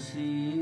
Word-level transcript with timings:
see 0.00 0.59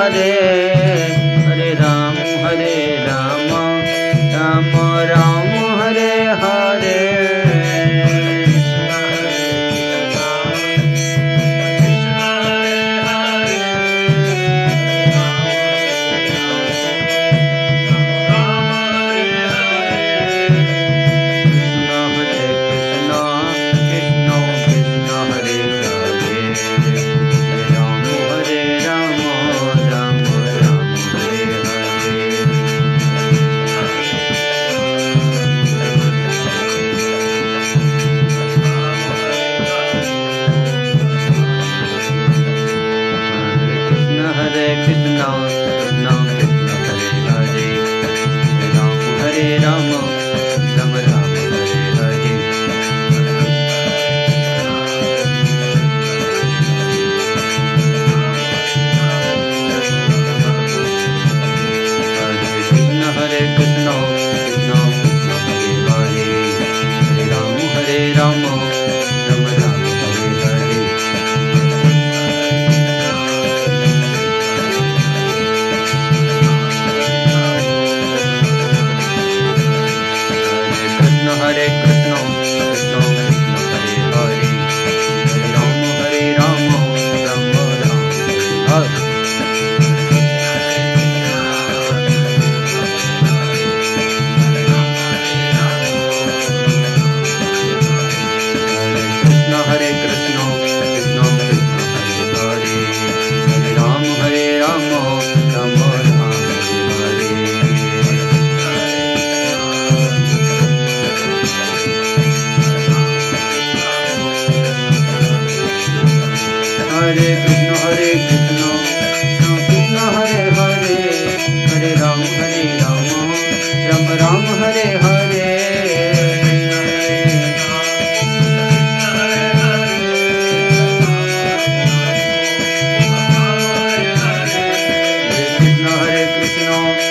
Hare 0.00 0.59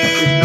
Krishna 0.01 0.38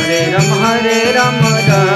Hare 0.00 0.20
Ram 0.30 0.52
Hare 0.64 0.98
Ram 1.12 1.40
Ram. 1.68 1.95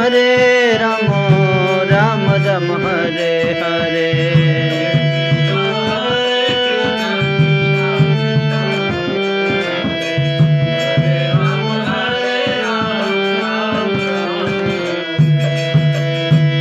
Hare 0.00 0.78
Ram 0.80 1.08
Ram 1.88 2.22
Ram 2.44 2.68
Hare 2.84 3.32
Hare. 3.56 4.06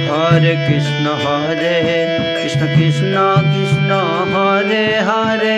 Hare 0.10 0.56
Krishna 0.68 1.06
Hare 1.22 1.78
Krishna 2.42 2.68
Krishna 2.76 3.16
Krishna 3.48 4.02
Hare 4.36 4.86
Hare. 5.10 5.58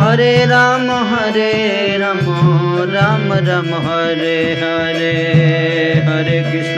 Hare 0.00 0.34
Ram 0.46 0.90
Hare 0.90 1.52
Ram 1.98 2.20
Ram 2.92 3.32
Ram 3.48 3.74
Hare 3.86 4.38
Hare. 4.60 5.14
Hare 6.08 6.38
Krishna 6.42 6.77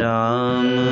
Ram 0.00 0.85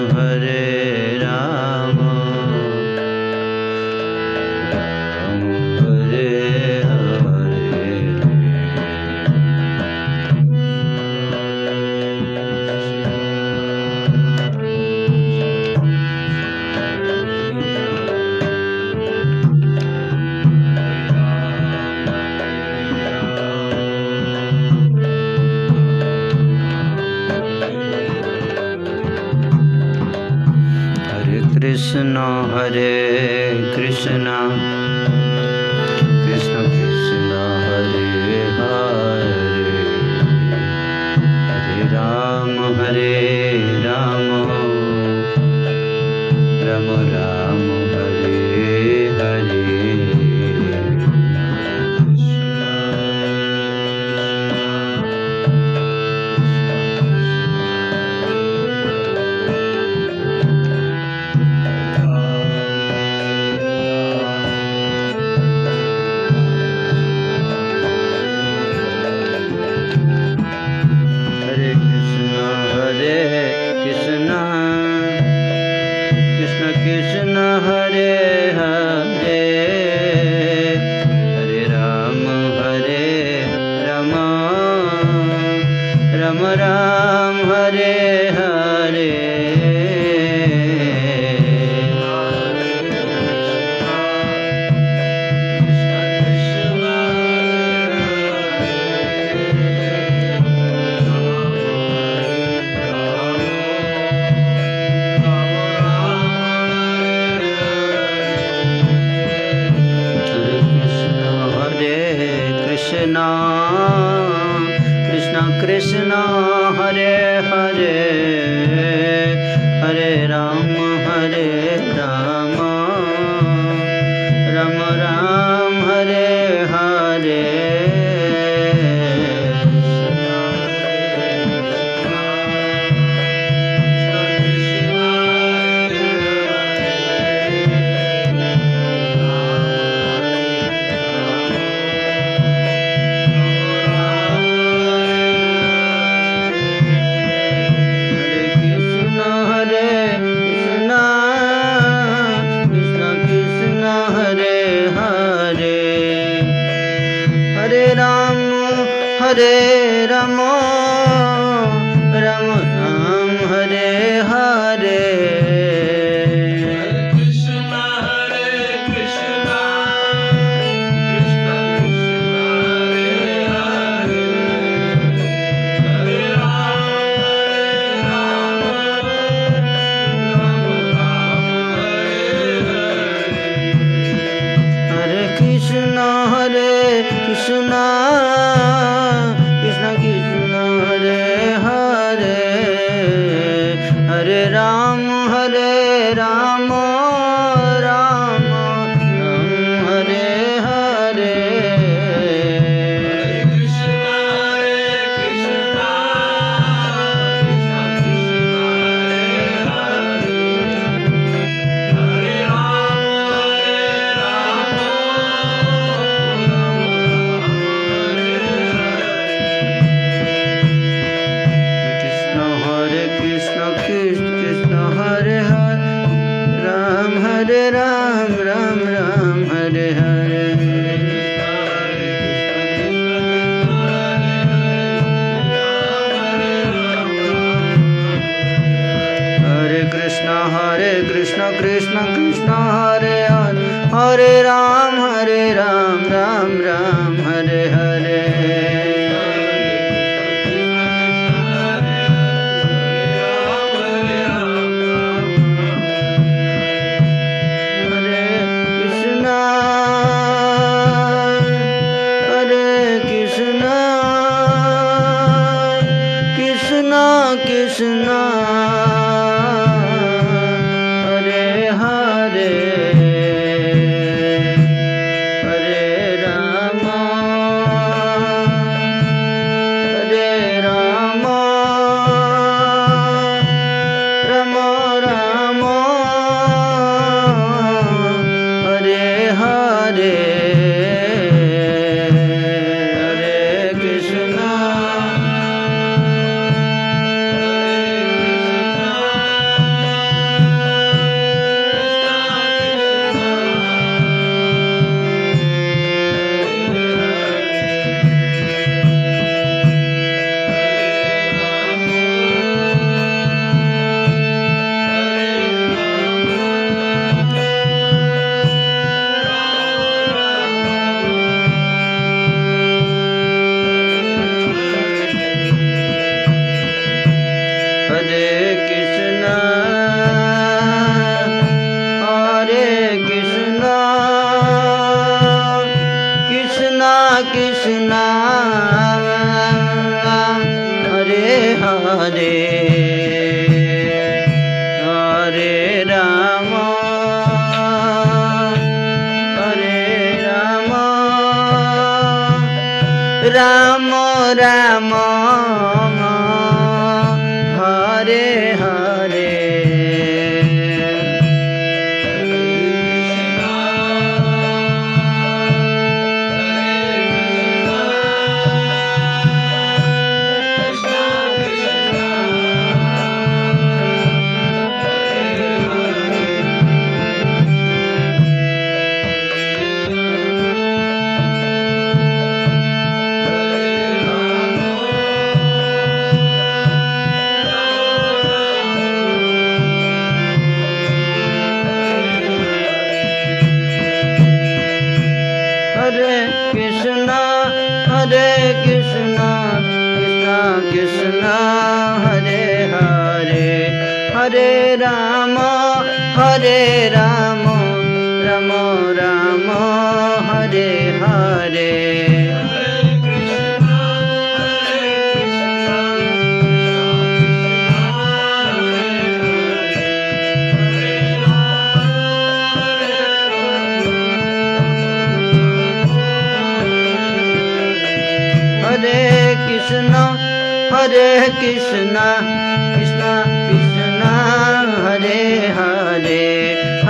I 289.44 289.92
did. 289.92 290.33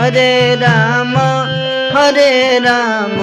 Hare 0.05 0.55
Ram 0.61 1.15
Hare 1.97 2.59
Ram 2.65 3.17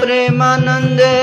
प्रेमानन्दे 0.00 1.14